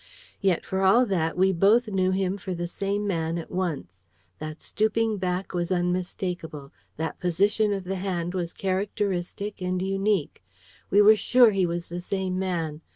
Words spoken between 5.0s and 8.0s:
back was unmistakable; that position of the